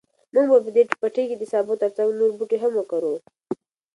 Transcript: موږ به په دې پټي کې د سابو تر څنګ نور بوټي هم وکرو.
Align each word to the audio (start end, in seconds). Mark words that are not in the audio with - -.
موږ 0.33 0.47
به 0.51 0.57
په 0.65 0.71
دې 0.75 0.83
پټي 1.01 1.23
کې 1.29 1.35
د 1.37 1.43
سابو 1.51 1.73
تر 1.81 1.89
څنګ 1.97 2.09
نور 2.19 2.31
بوټي 2.37 2.57
هم 2.63 2.71
وکرو. 2.75 3.13